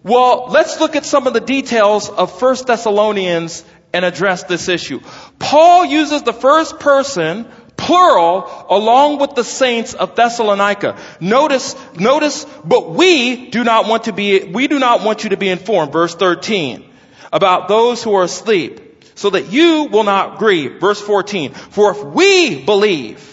[0.02, 5.00] Well, let's look at some of the details of 1 Thessalonians and address this issue.
[5.38, 10.96] Paul uses the first person plural along with the saints of Thessalonica.
[11.20, 15.36] Notice, notice, but we do not want to be, we do not want you to
[15.36, 16.88] be informed, verse 13,
[17.32, 20.80] about those who are asleep, so that you will not grieve.
[20.80, 23.28] Verse 14, for if we believe,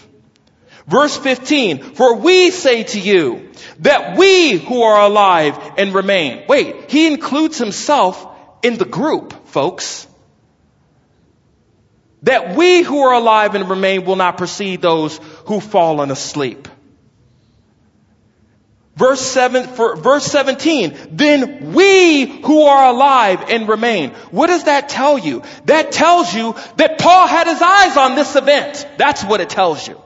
[0.88, 6.45] Verse 15, for we say to you that we who are alive and remain.
[6.47, 8.25] Wait, he includes himself
[8.63, 10.08] in the group, folks
[12.23, 16.67] that we who are alive and remain will not precede those who fallen asleep.
[18.99, 24.10] Verse seven, verse 17, then we who are alive and remain.
[24.32, 25.41] What does that tell you?
[25.65, 28.86] That tells you that Paul had his eyes on this event.
[28.97, 30.01] That's what it tells you.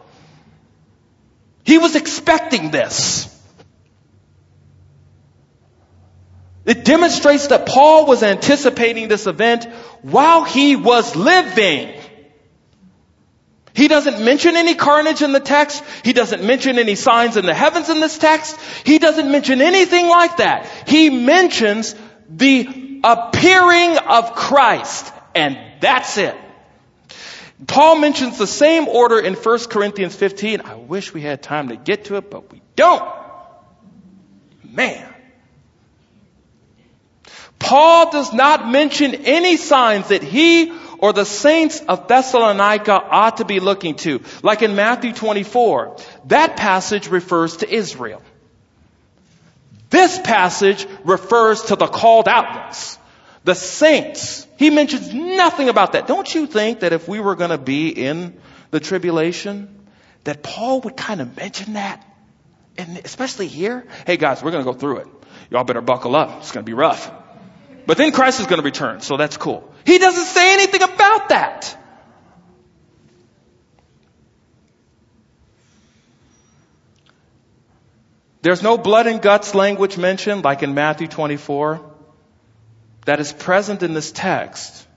[1.63, 3.27] He was expecting this.
[6.65, 9.65] It demonstrates that Paul was anticipating this event
[10.03, 11.99] while he was living.
[13.73, 15.83] He doesn't mention any carnage in the text.
[16.03, 18.59] He doesn't mention any signs in the heavens in this text.
[18.85, 20.67] He doesn't mention anything like that.
[20.87, 21.95] He mentions
[22.29, 26.35] the appearing of Christ and that's it.
[27.65, 30.61] Paul mentions the same order in 1 Corinthians 15.
[30.61, 33.09] I wish we had time to get to it, but we don't.
[34.63, 35.09] Man.
[37.59, 40.71] Paul does not mention any signs that he
[41.03, 44.21] or the saints of Thessalonica ought to be looking to.
[44.41, 48.21] Like in Matthew 24, that passage refers to Israel.
[49.89, 52.97] This passage refers to the called out ones,
[53.43, 54.47] the saints.
[54.57, 56.07] He mentions nothing about that.
[56.07, 58.39] Don't you think that if we were going to be in
[58.71, 59.85] the tribulation,
[60.23, 62.01] that Paul would kind of mention that?
[62.77, 65.07] And especially here, hey guys, we're going to go through it.
[65.51, 66.39] Y'all better buckle up.
[66.39, 67.11] It's going to be rough.
[67.85, 69.72] But then Christ is going to return, so that's cool.
[69.85, 71.77] He doesn't say anything about that.
[78.41, 81.81] There's no blood and guts language mentioned like in Matthew 24
[83.05, 84.87] that is present in this text.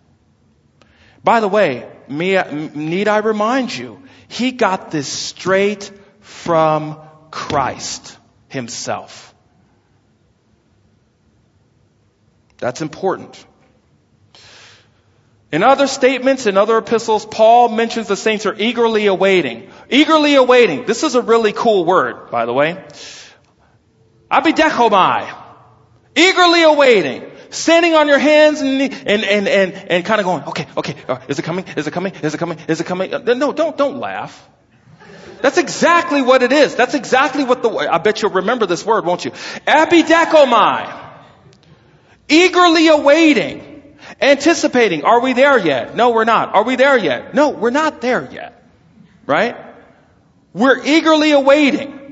[1.23, 6.99] By the way, need I remind you, he got this straight from
[7.31, 8.19] Christ
[8.49, 9.35] himself.
[12.59, 13.45] That's important.
[15.53, 19.71] In other statements, in other epistles, Paul mentions the saints are eagerly awaiting.
[19.89, 20.87] Eagerly awaiting.
[20.87, 22.85] This is a really cool word, by the way.
[24.31, 25.33] Abidechomai.
[26.17, 27.31] Eagerly awaiting.
[27.51, 30.97] Standing on your hands and, and, and, and, and kind of going, okay, okay,
[31.29, 31.65] is it coming?
[31.77, 32.13] Is it coming?
[32.23, 32.59] Is it coming?
[32.67, 33.15] Is it coming?
[33.15, 34.49] Uh, no, don't, don't laugh.
[35.43, 36.75] That's exactly what it is.
[36.75, 39.31] That's exactly what the, I bet you'll remember this word, won't you?
[39.31, 41.05] Abidechomai.
[42.29, 43.76] Eagerly awaiting,
[44.21, 45.05] anticipating.
[45.05, 45.97] Are we there yet?
[45.97, 46.55] No, we're not.
[46.55, 47.35] Are we there yet?
[47.35, 48.63] No, we're not there yet.
[49.27, 49.57] Right?
[50.53, 52.07] We're eagerly awaiting.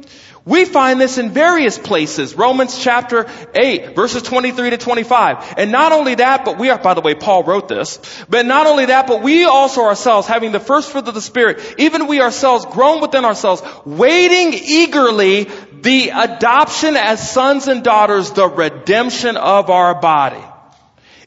[0.47, 2.35] We find this in various places.
[2.35, 5.55] Romans chapter 8, verses 23 to 25.
[5.57, 8.67] And not only that, but we are, by the way, Paul wrote this, but not
[8.67, 12.21] only that, but we also ourselves, having the first fruit of the Spirit, even we
[12.21, 15.45] ourselves, grown within ourselves, waiting eagerly
[15.81, 20.44] the adoption as sons and daughters, the redemption of our body.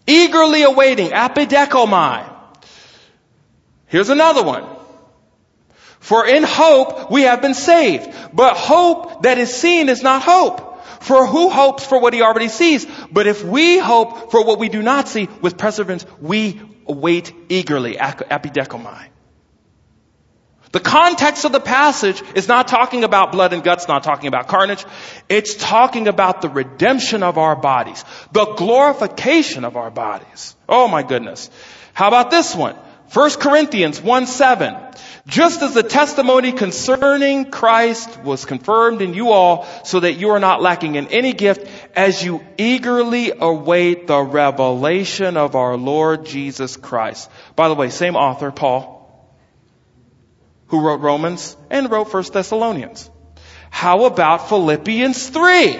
[0.07, 2.33] Eagerly awaiting, apidekomai.
[3.87, 4.63] Here's another one.
[5.99, 8.09] For in hope we have been saved.
[8.33, 10.63] But hope that is seen is not hope.
[11.01, 12.87] For who hopes for what he already sees?
[13.11, 17.95] But if we hope for what we do not see with perseverance, we await eagerly.
[17.95, 19.07] Apidekomai.
[20.77, 24.47] The context of the passage is not talking about blood and guts, not talking about
[24.47, 24.85] carnage.
[25.27, 30.55] It's talking about the redemption of our bodies, the glorification of our bodies.
[30.69, 31.49] Oh my goodness.
[31.95, 32.75] How about this one?
[33.11, 34.75] 1 Corinthians 1 7.
[35.25, 40.39] Just as the testimony concerning Christ was confirmed in you all so that you are
[40.39, 46.77] not lacking in any gift as you eagerly await the revelation of our Lord Jesus
[46.77, 47.31] Christ.
[47.55, 48.96] By the way, same author, Paul,
[50.67, 53.09] who wrote Romans and wrote 1 Thessalonians.
[53.69, 55.79] How about Philippians 3?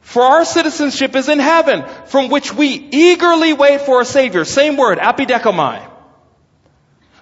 [0.00, 4.44] For our citizenship is in heaven, from which we eagerly wait for a Savior.
[4.44, 5.90] Same word, apidekomai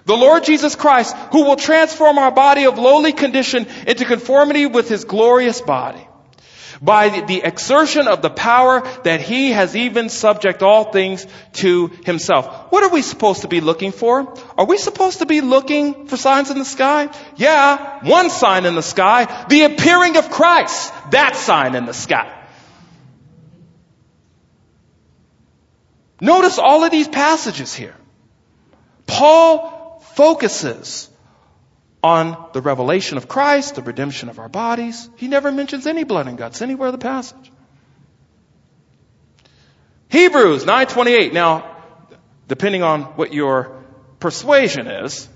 [0.05, 4.89] the Lord Jesus Christ, who will transform our body of lowly condition into conformity with
[4.89, 6.02] His glorious body.
[6.83, 12.71] By the exertion of the power that He has even subject all things to Himself.
[12.73, 14.35] What are we supposed to be looking for?
[14.57, 17.07] Are we supposed to be looking for signs in the sky?
[17.37, 20.93] Yeah, one sign in the sky, the appearing of Christ.
[21.11, 22.29] That sign in the sky.
[26.19, 27.95] Notice all of these passages here.
[29.07, 31.09] Paul focuses
[32.03, 35.09] on the revelation of Christ, the redemption of our bodies.
[35.15, 37.51] He never mentions any blood and guts anywhere in the passage.
[40.09, 41.33] Hebrews 9:28.
[41.33, 41.65] Now,
[42.47, 43.83] depending on what your
[44.19, 45.27] persuasion is,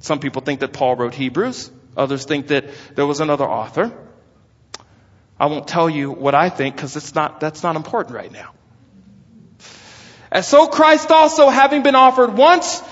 [0.00, 2.64] some people think that Paul wrote Hebrews, others think that
[2.94, 3.92] there was another author.
[5.38, 8.52] I won't tell you what I think because it's not that's not important right now.
[10.32, 12.82] And so Christ also having been offered once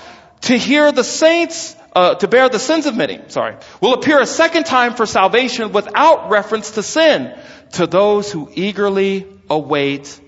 [0.41, 4.25] to hear the saints, uh, to bear the sins of many, sorry, will appear a
[4.25, 7.33] second time for salvation without reference to sin
[7.73, 10.19] to those who eagerly await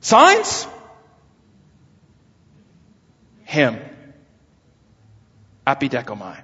[0.00, 0.66] signs?
[3.44, 3.78] Him.
[5.66, 6.42] Apidekomai.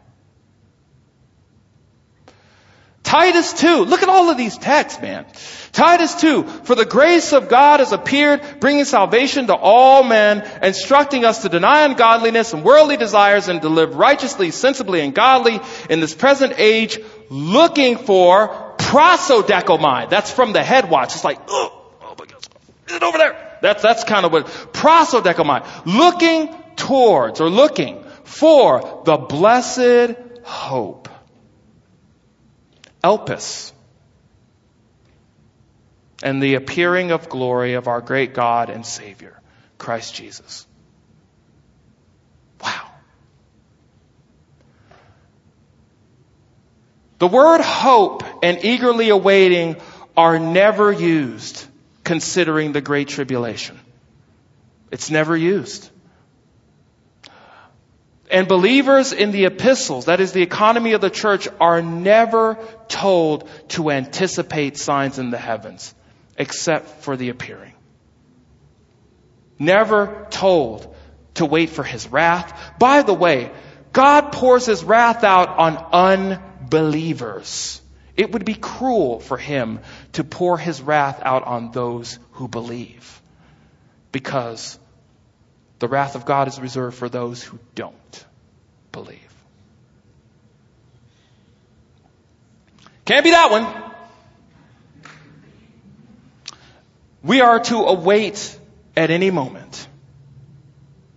[3.08, 3.86] Titus 2.
[3.86, 5.24] Look at all of these texts, man.
[5.72, 6.42] Titus 2.
[6.42, 11.48] For the grace of God has appeared, bringing salvation to all men, instructing us to
[11.48, 16.52] deny ungodliness and worldly desires and to live righteously, sensibly, and godly in this present
[16.58, 16.98] age,
[17.30, 20.10] looking for prosodecomai.
[20.10, 21.14] That's from the head watch.
[21.14, 22.46] It's like, oh, oh my God,
[22.88, 23.56] is it over there?
[23.62, 25.86] That's, that's kind of what, prosodecomai.
[25.86, 31.08] Looking towards or looking for the blessed hope
[33.08, 33.72] Elpis.
[36.22, 39.40] And the appearing of glory of our great God and Savior,
[39.78, 40.66] Christ Jesus.
[42.62, 42.90] Wow.
[47.18, 49.76] The word hope and eagerly awaiting
[50.14, 51.64] are never used
[52.04, 53.78] considering the Great Tribulation.
[54.90, 55.88] It's never used.
[58.30, 62.58] And believers in the epistles, that is the economy of the church, are never
[62.88, 65.94] told to anticipate signs in the heavens,
[66.36, 67.72] except for the appearing.
[69.58, 70.94] Never told
[71.34, 72.78] to wait for his wrath.
[72.78, 73.50] By the way,
[73.92, 77.80] God pours his wrath out on unbelievers.
[78.16, 79.80] It would be cruel for him
[80.12, 83.22] to pour his wrath out on those who believe.
[84.12, 84.78] Because
[85.78, 88.26] the wrath of God is reserved for those who don't
[88.92, 89.18] believe.
[93.04, 93.66] Can't be that one.
[97.22, 98.58] We are to await
[98.96, 99.88] at any moment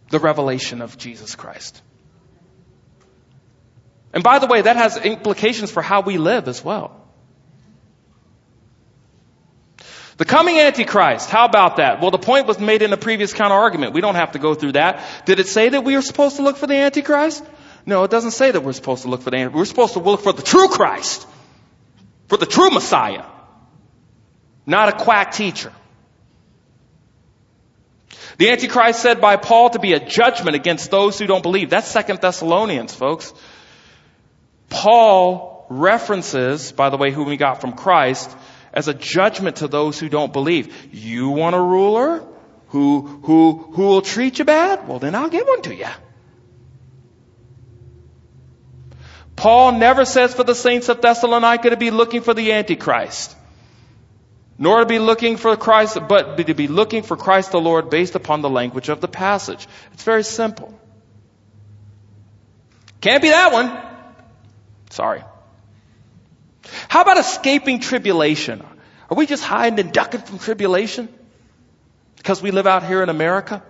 [0.09, 1.82] the revelation of Jesus Christ.
[4.14, 7.00] And by the way, that has implications for how we live as well.
[10.22, 11.99] The coming Antichrist, how about that?
[11.99, 13.93] Well, the point was made in a previous counter argument.
[13.93, 15.03] We don't have to go through that.
[15.26, 17.43] Did it say that we are supposed to look for the Antichrist?
[17.88, 19.57] No, it doesn't say that we're supposed to look for the Antichrist.
[19.57, 21.26] We're supposed to look for the true Christ.
[22.28, 23.26] For the true Messiah.
[24.67, 25.74] Not a quack teacher.
[28.38, 31.72] The Antichrist said by Paul to be a judgment against those who don't believe.
[31.72, 33.34] That's Second Thessalonians, folks.
[34.69, 38.30] Paul references, by the way, who we got from Christ,
[38.74, 40.93] as a judgment to those who don't believe.
[40.93, 42.24] You want a ruler
[42.67, 44.88] who, who, who will treat you bad?
[44.88, 45.88] Well, then I'll give one to you.
[49.36, 53.36] Paul never says for the saints of Thessalonica to be looking for the Antichrist,
[54.57, 58.15] nor to be looking for Christ, but to be looking for Christ the Lord based
[58.15, 59.67] upon the language of the passage.
[59.93, 60.78] It's very simple.
[63.01, 63.76] Can't be that one.
[64.91, 65.24] Sorry.
[66.88, 68.62] How about escaping tribulation?
[69.09, 71.09] Are we just hiding and ducking from tribulation?
[72.18, 73.64] Because we live out here in America?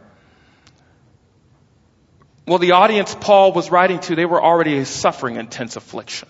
[2.47, 6.27] Well, the audience Paul was writing to, they were already suffering intense affliction.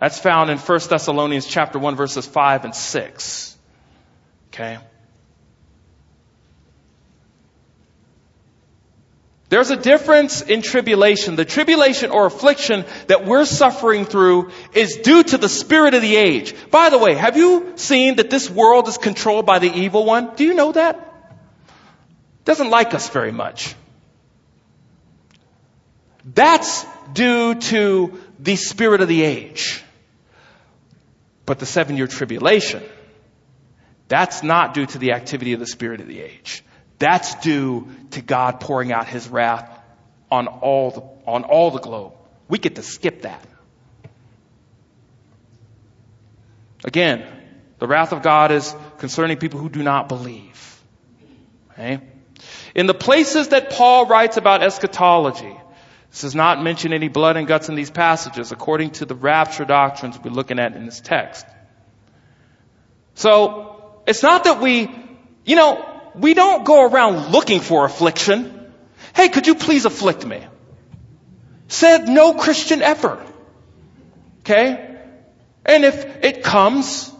[0.00, 3.56] That's found in 1 Thessalonians chapter 1 verses 5 and 6.
[4.48, 4.78] Okay?
[9.52, 11.36] There's a difference in tribulation.
[11.36, 16.16] The tribulation or affliction that we're suffering through is due to the spirit of the
[16.16, 16.54] age.
[16.70, 20.34] By the way, have you seen that this world is controlled by the evil one?
[20.36, 21.36] Do you know that?
[22.46, 23.74] Doesn't like us very much.
[26.24, 29.84] That's due to the spirit of the age.
[31.44, 32.82] But the seven year tribulation,
[34.08, 36.64] that's not due to the activity of the spirit of the age.
[37.02, 39.68] That's due to God pouring out his wrath
[40.30, 42.12] on all the, on all the globe.
[42.48, 43.44] We get to skip that.
[46.84, 47.26] Again,
[47.80, 50.80] the wrath of God is concerning people who do not believe.
[51.72, 52.00] Okay?
[52.76, 55.56] In the places that Paul writes about eschatology,
[56.10, 59.64] this does not mention any blood and guts in these passages according to the rapture
[59.64, 61.46] doctrines we're looking at in this text.
[63.14, 64.88] So, it's not that we,
[65.44, 68.72] you know, we don't go around looking for affliction.
[69.14, 70.44] Hey, could you please afflict me?
[71.68, 73.24] Said no Christian ever.
[74.40, 74.98] Okay?
[75.64, 77.12] And if it comes,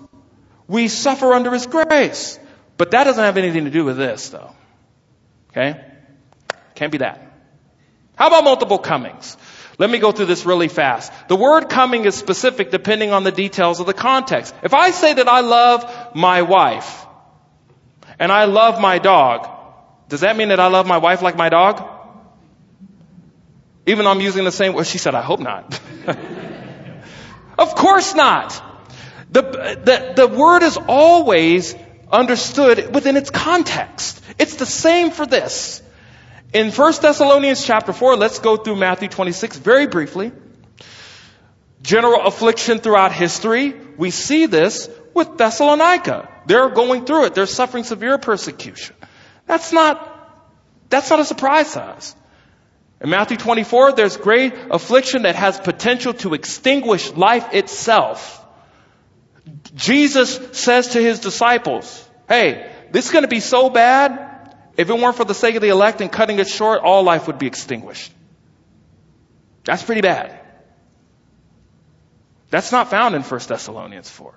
[0.66, 2.38] we suffer under His grace.
[2.76, 4.50] But that doesn't have anything to do with this, though.
[5.50, 5.80] Okay?
[6.74, 7.32] Can't be that.
[8.16, 9.36] How about multiple comings?
[9.78, 11.12] Let me go through this really fast.
[11.28, 14.54] The word coming is specific depending on the details of the context.
[14.62, 17.06] If I say that I love my wife
[18.22, 19.48] and I love my dog,
[20.08, 21.82] does that mean that I love my wife like my dog?
[23.84, 25.80] Even though I'm using the same word, she said, I hope not.
[27.58, 28.62] of course not.
[29.32, 31.74] The, the, the word is always
[32.12, 34.22] understood within its context.
[34.38, 35.82] It's the same for this.
[36.52, 40.30] In 1 Thessalonians chapter 4, let's go through Matthew 26 very briefly.
[41.82, 43.74] General affliction throughout history.
[43.96, 46.28] We see this with Thessalonica.
[46.46, 47.34] They're going through it.
[47.34, 48.96] They're suffering severe persecution.
[49.46, 49.98] That's not,
[50.88, 52.16] that's not a surprise to us.
[53.00, 58.44] In Matthew 24, there's great affliction that has potential to extinguish life itself.
[59.74, 64.32] Jesus says to his disciples, hey, this is going to be so bad
[64.76, 67.26] if it weren't for the sake of the elect and cutting it short, all life
[67.26, 68.12] would be extinguished.
[69.64, 70.38] That's pretty bad.
[72.50, 74.34] That's not found in 1 Thessalonians 4.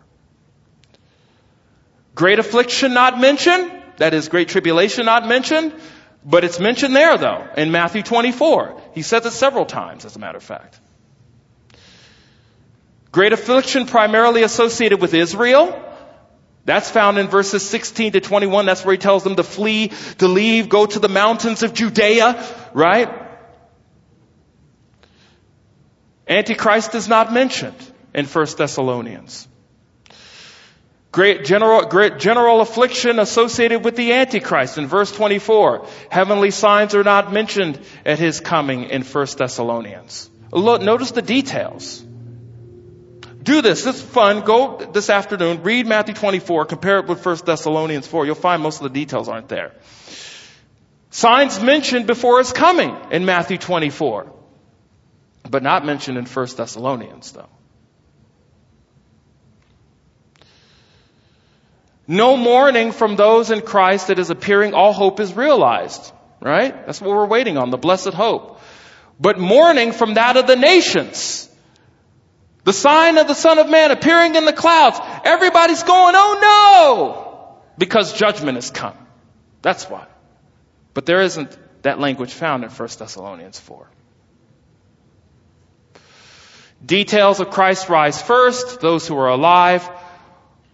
[2.15, 3.71] Great affliction not mentioned.
[3.97, 5.73] That is great tribulation not mentioned.
[6.23, 8.81] But it's mentioned there though, in Matthew 24.
[8.93, 10.79] He says it several times, as a matter of fact.
[13.11, 15.81] Great affliction primarily associated with Israel.
[16.65, 18.65] That's found in verses 16 to 21.
[18.65, 22.43] That's where he tells them to flee, to leave, go to the mountains of Judea,
[22.73, 23.09] right?
[26.27, 27.77] Antichrist is not mentioned
[28.15, 29.47] in 1 Thessalonians.
[31.15, 35.87] Great general, great general affliction associated with the Antichrist in verse 24.
[36.11, 40.29] Heavenly signs are not mentioned at his coming in 1 Thessalonians.
[40.51, 42.01] Look, notice the details.
[43.41, 43.85] Do this.
[43.85, 44.41] It's fun.
[44.41, 48.25] Go this afternoon, read Matthew 24, compare it with 1 Thessalonians 4.
[48.25, 49.71] You'll find most of the details aren't there.
[51.11, 54.33] Signs mentioned before his coming in Matthew 24,
[55.49, 57.47] but not mentioned in 1 Thessalonians though.
[62.07, 66.11] No mourning from those in Christ that is appearing, all hope is realized.
[66.41, 66.85] Right?
[66.85, 68.59] That's what we're waiting on, the blessed hope.
[69.19, 71.49] But mourning from that of the nations.
[72.63, 74.99] The sign of the Son of Man appearing in the clouds.
[75.23, 77.61] Everybody's going, oh no!
[77.77, 78.97] Because judgment has come.
[79.61, 80.07] That's why.
[80.93, 83.87] But there isn't that language found in 1 Thessalonians 4.
[86.85, 89.87] Details of Christ's rise first, those who are alive.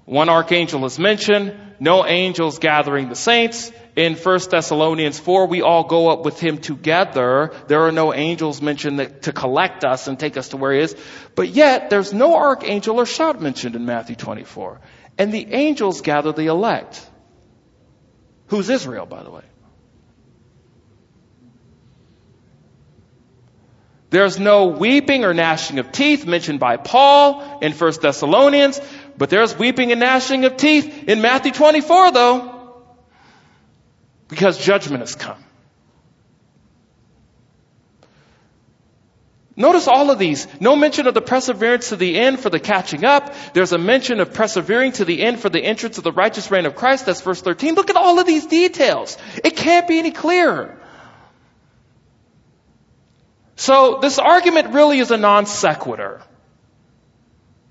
[0.06, 5.84] One archangel is mentioned, no angels gathering the saints in 1 Thessalonians 4, we all
[5.84, 7.52] go up with him together.
[7.68, 10.96] There are no angels mentioned to collect us and take us to where he is.
[11.36, 14.80] But yet, there's no archangel or shout mentioned in Matthew 24.
[15.18, 17.06] And the angels gather the elect.
[18.48, 19.44] Who's Israel, by the way?
[24.10, 28.82] There's no weeping or gnashing of teeth mentioned by Paul in 1 Thessalonians,
[29.22, 32.74] but there's weeping and gnashing of teeth in Matthew 24 though
[34.28, 35.38] because judgment has come.
[39.56, 40.48] Notice all of these.
[40.60, 43.36] No mention of the perseverance to the end for the catching up.
[43.54, 46.66] There's a mention of persevering to the end for the entrance of the righteous reign
[46.66, 47.06] of Christ.
[47.06, 47.76] That's verse 13.
[47.76, 49.20] Look at all of these details.
[49.44, 50.80] It can't be any clearer.
[53.56, 56.24] So this argument really is a non sequitur.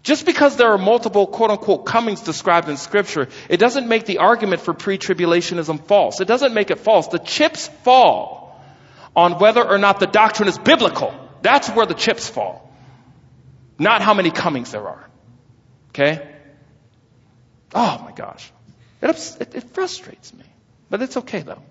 [0.03, 4.18] Just because there are multiple quote unquote comings described in scripture, it doesn't make the
[4.18, 6.20] argument for pre-tribulationism false.
[6.20, 7.09] It doesn't make it false.
[7.09, 8.61] The chips fall
[9.14, 11.14] on whether or not the doctrine is biblical.
[11.42, 12.72] That's where the chips fall.
[13.78, 15.09] Not how many comings there are.
[15.90, 16.26] Okay?
[17.74, 18.51] Oh my gosh.
[19.03, 20.44] It, it, it frustrates me.
[20.88, 21.62] But it's okay though.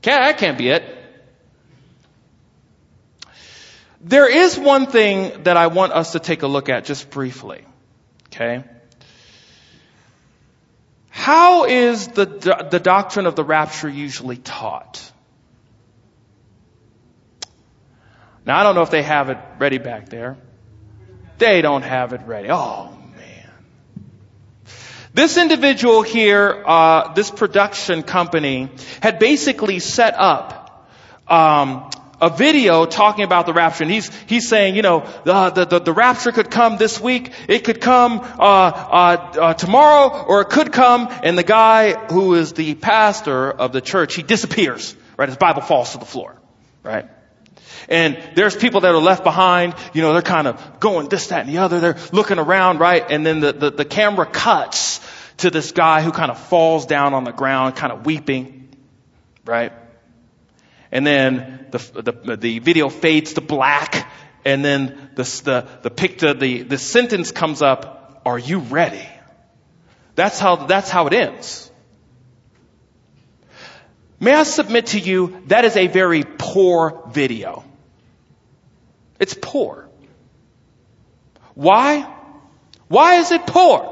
[0.00, 0.82] Can't, that can't be it.
[4.02, 7.64] There is one thing that I want us to take a look at just briefly.
[8.26, 8.64] Okay?
[11.08, 12.24] How is the,
[12.68, 15.12] the doctrine of the rapture usually taught?
[18.44, 20.36] Now, I don't know if they have it ready back there.
[21.38, 22.48] They don't have it ready.
[22.50, 23.50] Oh, man.
[25.14, 30.90] This individual here, uh, this production company, had basically set up
[31.28, 31.88] um,
[32.22, 33.82] a video talking about the rapture.
[33.82, 37.32] And he's, he's saying, you know, the, the, the rapture could come this week.
[37.48, 41.08] It could come, uh, uh, uh, tomorrow, or it could come.
[41.24, 45.28] And the guy who is the pastor of the church, he disappears, right?
[45.28, 46.36] His Bible falls to the floor,
[46.84, 47.08] right?
[47.88, 51.40] And there's people that are left behind, you know, they're kind of going this, that,
[51.40, 51.80] and the other.
[51.80, 53.04] They're looking around, right?
[53.10, 55.00] And then the, the, the camera cuts
[55.38, 58.68] to this guy who kind of falls down on the ground, kind of weeping,
[59.44, 59.72] right?
[60.92, 64.06] And then the, the, the video fades to black,
[64.44, 69.08] and then the, the, the the, the sentence comes up, are you ready?
[70.14, 71.70] That's how, that's how it ends.
[74.20, 77.64] May I submit to you, that is a very poor video.
[79.18, 79.88] It's poor.
[81.54, 82.06] Why?
[82.88, 83.88] Why is it poor?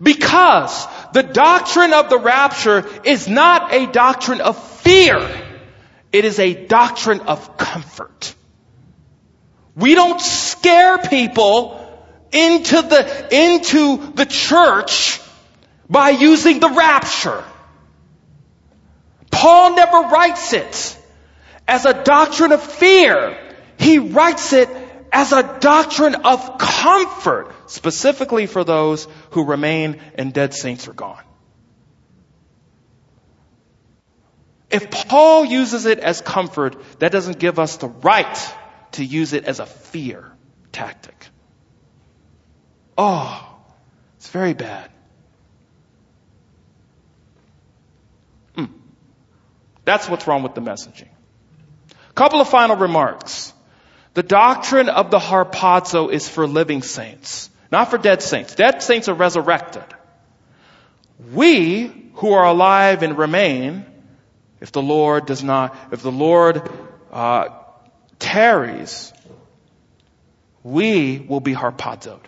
[0.00, 5.45] Because the doctrine of the rapture is not a doctrine of fear.
[6.16, 8.34] It is a doctrine of comfort.
[9.74, 11.78] We don't scare people
[12.32, 15.20] into the, into the church
[15.90, 17.44] by using the rapture.
[19.30, 20.98] Paul never writes it
[21.68, 23.36] as a doctrine of fear.
[23.78, 24.70] He writes it
[25.12, 31.22] as a doctrine of comfort, specifically for those who remain and dead saints are gone.
[34.76, 38.54] If Paul uses it as comfort, that doesn't give us the right
[38.92, 40.30] to use it as a fear
[40.70, 41.28] tactic.
[42.98, 43.42] Oh,
[44.18, 44.90] it's very bad.
[48.54, 48.68] Mm.
[49.86, 51.08] That's what's wrong with the messaging.
[52.14, 53.54] Couple of final remarks.
[54.12, 58.54] The doctrine of the harpazo is for living saints, not for dead saints.
[58.54, 59.84] Dead saints are resurrected.
[61.32, 63.86] We who are alive and remain
[64.66, 66.68] if the Lord does not, if the Lord
[67.12, 67.50] uh,
[68.18, 69.12] tarries,
[70.64, 72.24] we will be harpazoed.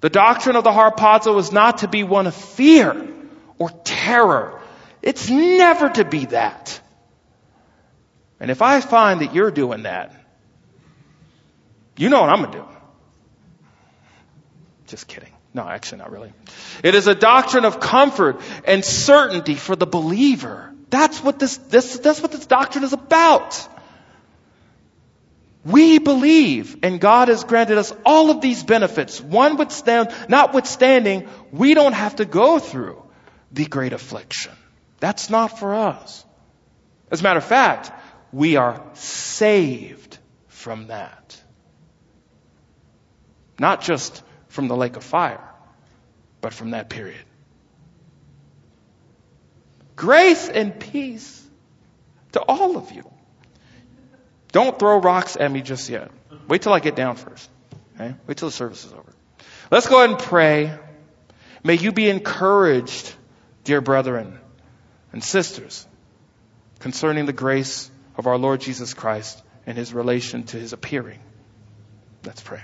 [0.00, 3.06] The doctrine of the harpazo is not to be one of fear
[3.58, 4.58] or terror.
[5.02, 6.80] It's never to be that.
[8.40, 10.14] And if I find that you're doing that,
[11.98, 12.64] you know what I'm going to do.
[14.86, 15.34] Just kidding.
[15.54, 16.32] No, actually not really.
[16.84, 20.72] It is a doctrine of comfort and certainty for the believer.
[20.90, 23.66] That's what this, this, that's what this doctrine is about.
[25.64, 29.20] We believe and God has granted us all of these benefits.
[29.20, 33.02] One withstand, notwithstanding, we don't have to go through
[33.52, 34.52] the great affliction.
[35.00, 36.24] That's not for us.
[37.10, 37.90] As a matter of fact,
[38.32, 41.40] we are saved from that.
[43.58, 45.48] Not just from the lake of fire
[46.40, 47.20] but from that period.
[49.96, 51.44] Grace and peace
[52.32, 53.08] to all of you.
[54.52, 56.10] Don't throw rocks at me just yet.
[56.46, 57.50] Wait till I get down first.
[57.94, 58.14] Okay?
[58.26, 59.12] Wait till the service is over.
[59.70, 60.78] Let's go ahead and pray.
[61.64, 63.12] May you be encouraged,
[63.64, 64.38] dear brethren
[65.12, 65.86] and sisters,
[66.78, 71.18] concerning the grace of our Lord Jesus Christ and his relation to his appearing.
[72.24, 72.62] Let's pray.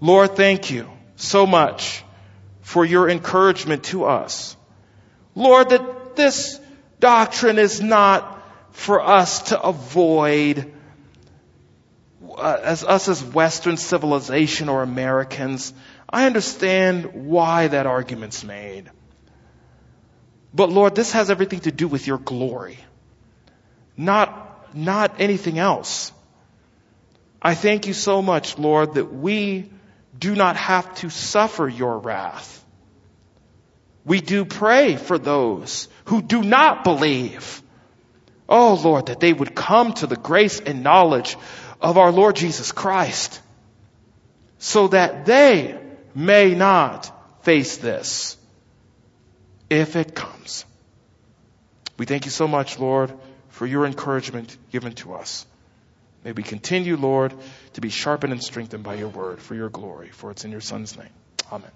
[0.00, 2.04] Lord, thank you so much
[2.60, 4.56] for your encouragement to us.
[5.34, 6.60] Lord, that this
[7.00, 8.42] doctrine is not
[8.72, 10.72] for us to avoid
[12.36, 15.72] uh, as us as Western civilization or Americans.
[16.08, 18.90] I understand why that argument's made.
[20.52, 22.78] But Lord, this has everything to do with your glory.
[23.96, 26.12] Not, not anything else.
[27.40, 29.70] I thank you so much, Lord, that we
[30.18, 32.64] do not have to suffer your wrath.
[34.04, 37.62] We do pray for those who do not believe.
[38.48, 41.36] Oh Lord, that they would come to the grace and knowledge
[41.80, 43.40] of our Lord Jesus Christ
[44.58, 45.78] so that they
[46.14, 47.12] may not
[47.44, 48.36] face this.
[49.68, 50.64] if it comes.
[51.98, 53.12] We thank you so much, Lord,
[53.48, 55.44] for your encouragement given to us.
[56.24, 57.34] May we continue, Lord,
[57.76, 60.62] to be sharpened and strengthened by your word for your glory, for it's in your
[60.62, 61.10] Son's name.
[61.52, 61.70] Amen.